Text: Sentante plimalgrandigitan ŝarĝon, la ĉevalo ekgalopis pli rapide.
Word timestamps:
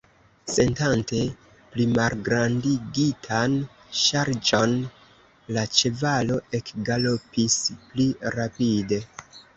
Sentante 0.51 1.17
plimalgrandigitan 1.73 3.59
ŝarĝon, 4.05 4.75
la 5.59 5.67
ĉevalo 5.81 6.39
ekgalopis 6.61 7.59
pli 7.91 8.09
rapide. 8.39 9.01